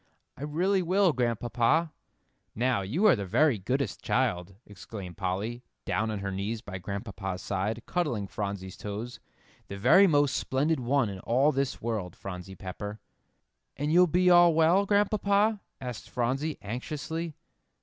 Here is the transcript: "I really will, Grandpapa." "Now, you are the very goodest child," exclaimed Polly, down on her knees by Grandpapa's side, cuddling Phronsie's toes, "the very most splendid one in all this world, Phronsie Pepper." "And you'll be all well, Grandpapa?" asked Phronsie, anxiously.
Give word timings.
"I 0.35 0.41
really 0.41 0.81
will, 0.81 1.13
Grandpapa." 1.13 1.93
"Now, 2.55 2.81
you 2.81 3.05
are 3.05 3.15
the 3.15 3.23
very 3.27 3.59
goodest 3.59 4.01
child," 4.01 4.55
exclaimed 4.65 5.15
Polly, 5.17 5.61
down 5.85 6.09
on 6.09 6.17
her 6.21 6.31
knees 6.31 6.61
by 6.61 6.79
Grandpapa's 6.79 7.43
side, 7.43 7.83
cuddling 7.85 8.25
Phronsie's 8.25 8.77
toes, 8.77 9.19
"the 9.67 9.77
very 9.77 10.07
most 10.07 10.35
splendid 10.35 10.79
one 10.79 11.07
in 11.07 11.19
all 11.19 11.51
this 11.51 11.83
world, 11.83 12.15
Phronsie 12.15 12.55
Pepper." 12.55 12.99
"And 13.77 13.93
you'll 13.93 14.07
be 14.07 14.27
all 14.31 14.55
well, 14.55 14.87
Grandpapa?" 14.87 15.61
asked 15.79 16.09
Phronsie, 16.09 16.57
anxiously. 16.63 17.35